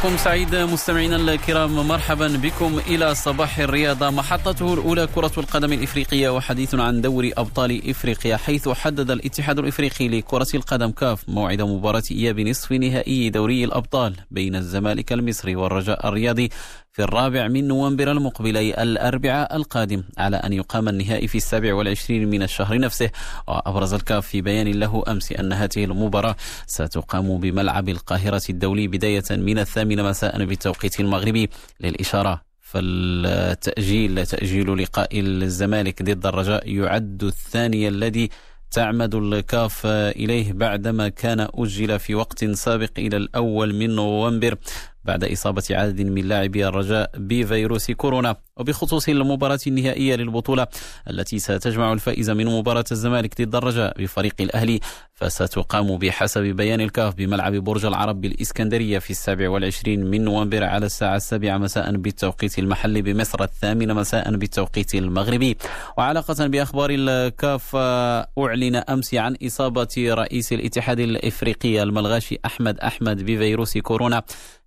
صباحكم 0.00 0.16
سعيد 0.16 0.54
مستمعينا 0.54 1.16
الكرام 1.16 1.88
مرحبا 1.88 2.28
بكم 2.28 2.80
إلى 2.86 3.14
صباح 3.14 3.58
الرياضة. 3.58 4.10
محطته 4.10 4.74
الأولى 4.74 5.06
كرة 5.06 5.32
القدم 5.38 5.72
الإفريقية 5.72 6.28
وحديث 6.28 6.74
عن 6.74 7.00
دوري 7.00 7.32
أبطال 7.32 7.90
إفريقيا 7.90 8.36
حيث 8.36 8.68
حدد 8.68 9.10
الاتحاد 9.10 9.58
الإفريقي 9.58 10.08
لكرة 10.08 10.46
القدم 10.54 10.90
كاف 10.90 11.28
موعد 11.28 11.62
مباراة 11.62 12.02
إياب 12.10 12.40
نصف 12.40 12.72
نهائي 12.72 13.30
دوري 13.30 13.64
الأبطال 13.64 14.16
بين 14.30 14.56
الزمالك 14.56 15.12
المصري 15.12 15.56
والرجاء 15.56 16.08
الرياضي. 16.08 16.50
في 16.92 17.02
الرابع 17.02 17.48
من 17.48 17.68
نوفمبر 17.68 18.10
المقبل 18.10 18.56
أي 18.56 18.82
الأربعاء 18.82 19.56
القادم 19.56 20.02
على 20.18 20.36
أن 20.36 20.52
يقام 20.52 20.88
النهائي 20.88 21.28
في 21.28 21.38
السابع 21.38 21.74
والعشرين 21.74 22.30
من 22.30 22.42
الشهر 22.42 22.78
نفسه. 22.78 23.10
وأبرز 23.48 23.94
الكاف 23.94 24.26
في 24.26 24.42
بيان 24.42 24.68
له 24.68 25.02
أمس 25.08 25.32
أن 25.32 25.52
هذه 25.52 25.84
المباراة 25.84 26.36
ستقام 26.66 27.38
بملعب 27.38 27.88
القاهرة 27.88 28.42
الدولي 28.50 28.88
بداية 28.88 29.24
من 29.30 29.58
الثامنة 29.58 30.02
مساء 30.02 30.44
بالتوقيت 30.44 31.00
المغربي. 31.00 31.48
للإشارة 31.80 32.42
فالتأجيل 32.60 34.26
تأجيل 34.26 34.82
لقاء 34.82 35.20
الزمالك 35.20 36.02
ضد 36.02 36.26
الرجاء 36.26 36.68
يعد 36.68 37.24
الثاني 37.24 37.88
الذي 37.88 38.30
تعمد 38.70 39.14
الكاف 39.14 39.86
إليه 39.86 40.52
بعدما 40.52 41.08
كان 41.08 41.48
أجل 41.54 41.98
في 41.98 42.14
وقت 42.14 42.44
سابق 42.44 42.90
إلى 42.98 43.16
الأول 43.16 43.74
من 43.74 43.90
نوفمبر. 43.90 44.56
بعد 45.04 45.24
إصابة 45.24 45.62
عدد 45.70 46.00
من 46.00 46.24
لاعبي 46.24 46.66
الرجاء 46.68 47.10
بفيروس 47.16 47.90
كورونا. 47.90 48.36
وبخصوص 48.60 49.08
المباراة 49.08 49.58
النهائية 49.66 50.16
للبطولة 50.16 50.66
التي 51.10 51.38
ستجمع 51.38 51.92
الفائز 51.92 52.30
من 52.30 52.46
مباراة 52.46 52.84
الزمالك 52.92 53.42
ضد 53.42 53.54
الرجاء 53.54 54.02
بفريق 54.02 54.34
الأهلي 54.40 54.80
فستقام 55.14 55.96
بحسب 55.98 56.42
بيان 56.42 56.80
الكاف 56.80 57.14
بملعب 57.14 57.54
برج 57.56 57.84
العرب 57.86 58.20
بالإسكندرية 58.20 58.98
في 58.98 59.10
السابع 59.10 59.48
والعشرين 59.50 60.06
من 60.06 60.24
نوفمبر 60.24 60.64
على 60.64 60.86
الساعة 60.86 61.16
السابعة 61.16 61.58
مساء 61.58 61.96
بالتوقيت 61.96 62.58
المحلي 62.58 63.02
بمصر 63.02 63.42
الثامنة 63.42 63.94
مساء 63.94 64.36
بالتوقيت 64.36 64.94
المغربي. 64.94 65.56
وعلاقة 65.98 66.46
بأخبار 66.46 66.90
الكاف 66.92 67.76
أعلن 67.76 68.76
أمس 68.76 69.14
عن 69.14 69.36
إصابة 69.46 69.88
رئيس 69.98 70.52
الاتحاد 70.52 71.00
الإفريقي 71.00 71.82
الملغاشي 71.82 72.38
أحمد 72.46 72.78
أحمد 72.78 73.22
بفيروس 73.22 73.78
كورونا 73.78 74.22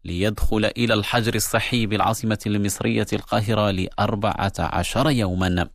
ليدخل 0.06 0.66
إلى 0.78 0.94
الحجر 0.94 1.36
الصحي 1.36 1.86
بالعاصمة 1.86 2.40
المصرية 2.48 3.08
القاهرة 3.14 3.72
لأربعة 3.84 4.54
عشر 4.60 5.10
يوما. 5.10 5.68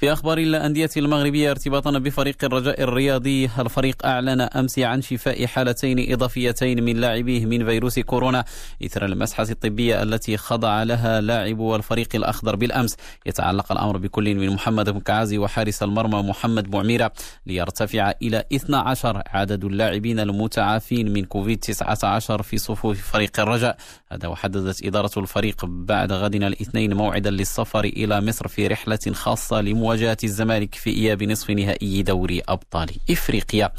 في 0.00 0.12
أخبار 0.12 0.38
الأندية 0.38 0.90
المغربية 0.96 1.50
ارتباطا 1.50 1.98
بفريق 1.98 2.44
الرجاء 2.44 2.82
الرياضي. 2.82 3.50
الفريق 3.58 4.06
أعلن 4.06 4.40
أمس 4.40 4.78
عن 4.78 5.02
شفاء 5.02 5.46
حالتين 5.46 6.12
إضافيتين 6.12 6.84
من 6.84 6.96
لاعبيه 6.96 7.46
من 7.46 7.64
فيروس 7.64 7.98
كورونا 7.98 8.44
إثر 8.84 9.04
المسحة 9.04 9.46
الطبية 9.50 10.02
التي 10.02 10.36
خضع 10.36 10.82
لها 10.82 11.20
لاعب 11.20 11.74
الفريق 11.74 12.08
الأخضر 12.14 12.56
بالأمس. 12.56 12.96
يتعلق 13.26 13.72
الأمر 13.72 13.96
بكل 13.96 14.34
من 14.34 14.50
محمد 14.50 14.90
مكعازي 14.90 15.38
وحارس 15.38 15.82
المرمى 15.82 16.22
محمد 16.22 16.74
معميرة 16.76 17.12
ليرتفع 17.46 18.12
إلى 18.22 18.44
12 18.52 19.22
عدد 19.26 19.64
اللاعبين 19.64 20.20
المتعافين 20.20 21.12
من 21.12 21.24
كوفيد 21.24 21.58
19 21.58 22.42
في 22.42 22.58
صفوف 22.58 23.10
فريق 23.12 23.40
الرجاء. 23.40 23.76
هذا 24.12 24.28
وحددت 24.28 24.84
إدارة 24.84 25.18
الفريق 25.18 25.64
بعد 25.64 26.12
غدنا 26.12 26.46
الاثنين 26.46 26.94
موعدا 26.94 27.30
للسفر 27.30 27.84
إلى 27.84 28.20
مصر 28.20 28.48
في 28.48 28.66
رحلة 28.66 28.98
خاصة 29.12 29.60
لمواجهة 29.60 29.89
مواجهة 29.90 30.16
الزمالك 30.24 30.74
في 30.74 30.90
إياب 30.90 31.22
نصف 31.22 31.50
نهائي 31.50 32.02
دوري 32.02 32.42
أبطال 32.48 32.90
إفريقيا. 33.10 33.72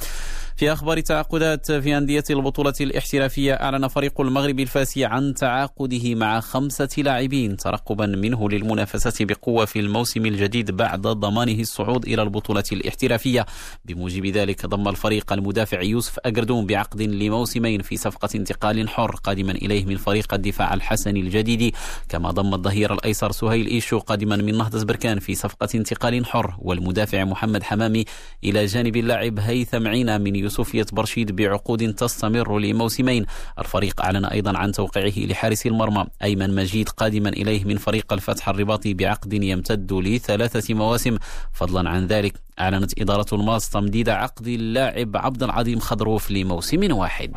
في 0.62 0.74
أخبار 0.74 1.00
تعاقدات 1.00 1.72
في 1.72 1.98
أندية 1.98 2.24
البطولة 2.30 2.74
الاحترافية 2.82 3.54
أعلن 3.54 3.88
فريق 3.88 4.22
المغرب 4.22 4.60
الفاسي 4.60 5.06
عن 5.06 5.34
تعاقده 5.34 6.16
مع 6.16 6.40
خمسة 6.40 6.90
لاعبين 6.98 7.58
ترقبا 7.58 8.06
منه 8.06 8.50
للمنافسة 8.50 9.26
بقوة 9.26 9.66
في 9.66 9.80
الموسم 9.80 10.26
الجديد 10.26 10.72
بعد 10.72 11.02
ضمانه 11.02 11.60
الصعود 11.60 12.06
إلى 12.06 12.22
البطولة 12.22 12.64
الاحترافية. 12.72 13.46
بموجب 13.86 14.26
ذلك 14.26 14.66
ضم 14.66 14.88
الفريق 14.88 15.34
المدافع 15.34 15.82
يوسف 15.82 16.20
أجردون 16.26 16.66
بعقد 16.66 17.02
لموسمين 17.02 17.82
في 17.82 17.98
صفقة 17.98 18.30
انتقال 18.36 18.90
حر 18.90 19.16
قادما 19.24 19.52
إليه 19.52 19.86
من 19.86 19.98
فريق 19.98 20.34
الدفاع 20.34 20.74
الحسني 20.74 21.20
الجديد. 21.20 21.76
كما 22.10 22.32
ضم 22.32 22.54
الظهير 22.54 22.94
الأيسر 22.94 23.32
سهيل 23.32 23.68
إيشو 23.68 24.00
قادما 24.00 24.36
من 24.36 24.58
نهضة 24.58 24.86
بركان 24.86 25.20
في 25.20 25.36
صفقة 25.36 25.70
انتقال 25.76 26.26
حر 26.26 26.56
والمدافع 26.60 27.24
محمد 27.24 27.64
حمامي 27.64 28.06
إلى 28.44 28.66
جانب 28.66 28.96
اللاعب 28.96 29.40
هيثم 29.40 29.88
عينا 29.88 30.18
من 30.18 30.36
يوسفية 30.52 30.86
برشيد 30.92 31.36
بعقود 31.36 31.94
تستمر 31.94 32.60
لموسمين. 32.60 33.26
الفريق 33.60 34.02
أعلن 34.02 34.26
أيضا 34.26 34.58
عن 34.58 34.72
توقيعه 34.72 35.28
لحارس 35.28 35.66
المرمى 35.66 36.06
أيمن 36.24 36.56
مجيد 36.56 36.90
قادما 36.90 37.30
إليه 37.30 37.66
من 37.66 37.78
فريق 37.78 38.14
الفتح 38.14 38.50
الرباطي 38.50 38.94
بعقد 38.94 39.34
يمتد 39.34 39.94
لثلاثة 39.94 40.74
مواسم. 40.74 41.18
فضلا 41.54 41.90
عن 41.90 42.08
ذلك 42.08 42.34
أعلنت 42.60 43.02
إدارة 43.02 43.36
الماس 43.36 43.70
تمديد 43.70 44.10
عقد 44.10 44.48
اللاعب 44.48 45.18
عبد 45.18 45.44
العظيم 45.44 45.80
خضروف 45.80 46.32
لموسم 46.32 46.98
واحد. 46.98 47.32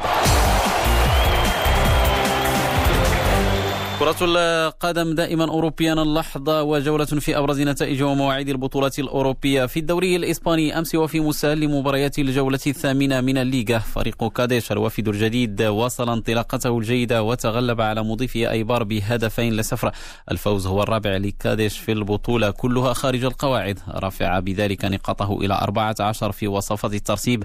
كرة 4.04 4.16
القدم 4.20 5.14
دائما 5.14 5.44
أوروبيا 5.44 5.92
اللحظة 5.92 6.62
وجولة 6.62 7.04
في 7.04 7.38
أبرز 7.38 7.60
نتائج 7.60 8.02
ومواعيد 8.02 8.48
البطولات 8.48 8.98
الأوروبية. 8.98 9.66
في 9.66 9.80
الدوري 9.80 10.16
الإسباني 10.16 10.78
أمس 10.78 10.94
وفي 10.94 11.20
مسال 11.20 11.60
لمباريات 11.60 12.18
الجولة 12.18 12.58
الثامنة 12.66 13.20
من 13.20 13.38
الليغا. 13.38 13.78
فريق 13.78 14.28
كاديش 14.28 14.72
الوافد 14.72 15.08
الجديد 15.08 15.62
واصل 15.62 16.10
انطلاقته 16.10 16.78
الجيدة 16.78 17.22
وتغلب 17.22 17.80
على 17.80 18.02
مضيفه 18.02 18.50
أيبار 18.50 18.82
بهدفين 18.82 19.56
لصفر. 19.56 19.90
الفوز 20.30 20.66
هو 20.66 20.82
الرابع 20.82 21.16
لكاديش 21.16 21.78
في 21.78 21.92
البطولة 21.92 22.50
كلها 22.50 22.92
خارج 22.92 23.24
القواعد. 23.24 23.78
رفع 23.88 24.38
بذلك 24.38 24.84
نقاطه 24.84 25.38
إلى 25.40 25.54
14 25.54 26.32
في 26.32 26.48
وصفة 26.48 26.88
الترتيب 26.88 27.44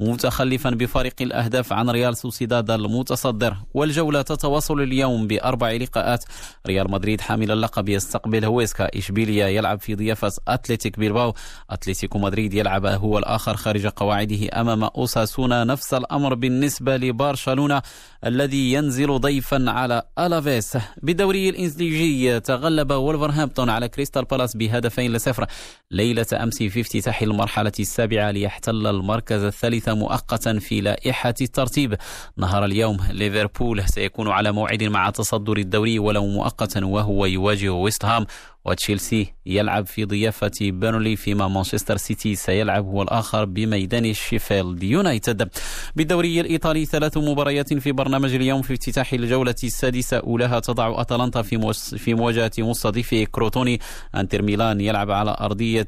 متخلفا 0.00 0.70
بفارق 0.70 1.14
الأهداف 1.20 1.72
عن 1.72 1.90
ريال 1.90 2.16
سوسيداد 2.16 2.70
المتصدر. 2.70 3.56
والجولة 3.74 4.22
تتواصل 4.22 4.80
اليوم 4.80 5.26
بأربع 5.26 5.70
لقاءات 6.00 6.24
ريال 6.66 6.90
مدريد 6.90 7.20
حامل 7.20 7.50
اللقب 7.50 7.88
يستقبل 7.88 8.44
هويسكا. 8.44 8.98
إشبيليا 8.98 9.48
يلعب 9.48 9.80
في 9.80 9.94
ضيافة 9.94 10.32
أتلتيك 10.48 10.98
بيلباو. 10.98 11.34
أتلتيكو 11.70 12.18
مدريد 12.18 12.54
يلعب 12.54 12.86
هو 12.86 13.18
الآخر 13.18 13.56
خارج 13.56 13.86
قواعده 13.86 14.60
أمام 14.60 14.84
أوساسونا. 14.84 15.64
نفس 15.64 15.94
الأمر 15.94 16.34
بالنسبة 16.34 16.96
لبرشلونة 16.96 17.82
الذي 18.26 18.72
ينزل 18.72 19.18
ضيفا 19.18 19.64
على 19.70 20.02
ألافيس. 20.18 20.78
بالدوري 21.02 21.48
الإنجليزي 21.48 22.40
تغلب 22.40 22.92
وولفرهامبتون 22.92 23.70
على 23.70 23.88
كريستال 23.88 24.24
بالاس 24.24 24.56
بهدفين 24.56 25.12
لصفر. 25.12 25.46
ليلة 25.90 26.26
أمس 26.32 26.62
في 26.62 26.80
افتتاح 26.80 27.22
المرحلة 27.22 27.72
السابعة 27.80 28.30
ليحتل 28.30 28.86
المركز 28.86 29.42
الثالث 29.42 29.88
مؤقتا 29.88 30.58
في 30.58 30.80
لائحة 30.80 31.34
الترتيب. 31.40 31.96
نهار 32.36 32.64
اليوم 32.64 32.98
ليفربول 33.10 33.88
سيكون 33.88 34.28
على 34.28 34.52
موعد 34.52 34.82
مع 34.82 35.10
تصدر 35.10 35.56
الدوري 35.56 35.89
ولو 35.98 36.26
مؤقتا 36.26 36.84
وهو 36.84 37.26
يواجه 37.26 37.72
ويست 37.72 38.04
هام. 38.04 38.26
وتشيلسي 38.64 39.34
يلعب 39.46 39.86
في 39.86 40.04
ضيافة 40.04 40.50
بيرنلي 40.60 41.16
فيما 41.16 41.48
مانشستر 41.48 41.96
سيتي 41.96 42.34
سيلعب 42.34 42.84
هو 42.84 43.02
الآخر 43.02 43.44
بميدان 43.44 44.14
شيفيلد 44.14 44.82
يونايتد. 44.82 45.48
بالدوري 45.96 46.40
الإيطالي 46.40 46.84
ثلاث 46.84 47.16
مباريات 47.16 47.74
في 47.74 47.92
برنامج 47.92 48.34
اليوم 48.34 48.62
في 48.62 48.72
افتتاح 48.72 49.12
الجولة 49.12 49.54
السادسة 49.64 50.16
أولاها 50.16 50.60
تضع 50.60 51.00
أتلانتا 51.00 51.42
في 51.42 51.72
في 51.98 52.14
مواجهة 52.14 52.52
مستضيفه 52.58 53.24
كروتوني. 53.24 53.80
إنتر 54.14 54.42
ميلان 54.42 54.80
يلعب 54.80 55.10
على 55.10 55.36
أرضية 55.40 55.86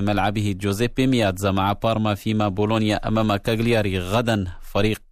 ملعبه 0.00 0.54
جوزيبي 0.60 1.06
مياتزا 1.06 1.50
مع 1.50 1.72
بارما 1.72 2.14
فيما 2.14 2.48
بولونيا 2.48 3.08
أمام 3.08 3.36
كاغلياري. 3.36 3.98
غدا 3.98 4.46
فريق 4.62 5.02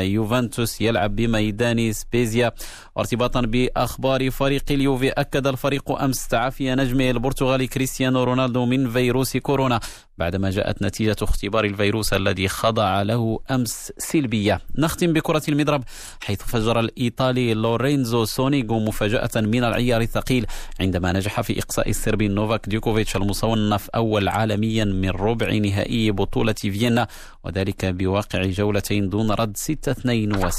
يوفنتوس 0.00 0.80
يلعب 0.80 1.16
بميدان 1.16 1.92
سبيزيا. 1.92 2.52
وارتباطا 2.96 3.40
بأخبار 3.40 4.30
فريق 4.30 4.64
اليوفي 4.70 5.08
أكد 5.08 5.46
الفريق 5.46 6.02
أمس 6.02 6.28
تعافي 6.60 6.74
نجمه 6.74 7.10
البرتغالي 7.10 7.66
كريستيانو 7.66 8.24
رونالدو 8.24 8.64
من 8.66 8.90
فيروس 8.90 9.36
كورونا 9.36 9.80
بعدما 10.18 10.50
جاءت 10.50 10.82
نتيجة 10.82 11.16
اختبار 11.22 11.64
الفيروس 11.64 12.12
الذي 12.12 12.48
خضع 12.48 13.02
له 13.02 13.40
أمس 13.50 13.92
سلبية. 13.98 14.60
نختم 14.78 15.12
بكرة 15.12 15.42
المضرب 15.48 15.84
حيث 16.20 16.42
فجر 16.42 16.80
الإيطالي 16.80 17.54
لورينزو 17.54 18.24
سونيغو 18.24 18.80
مفاجأة 18.80 19.30
من 19.36 19.64
العيار 19.64 20.00
الثقيل 20.00 20.46
عندما 20.80 21.12
نجح 21.12 21.40
في 21.40 21.58
إقصاء 21.58 21.88
السربي 21.90 22.28
نوفاك 22.28 22.68
ديوكوفيتش 22.68 23.16
المصنف 23.16 23.90
أول 23.90 24.28
عالميا 24.28 24.84
من 24.84 25.10
ربع 25.10 25.52
نهائي 25.54 26.10
بطولة 26.10 26.52
فيينا 26.52 27.08
وذلك 27.44 27.84
بواقع 27.84 28.42
جولتين 28.42 29.08
دون 29.08 29.30
رد 29.30 29.56
6-2 29.56 30.08
و 30.36 30.50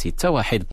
6-1 0.42 0.62